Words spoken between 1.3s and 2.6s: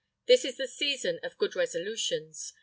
good resolutions.